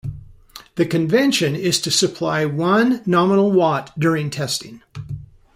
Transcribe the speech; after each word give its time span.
The 0.77 0.87
convention 0.87 1.55
is 1.55 1.79
to 1.81 1.91
supply 1.91 2.43
one 2.43 3.03
nominal 3.05 3.51
watt 3.51 3.91
during 3.99 4.31
testing. 4.31 4.81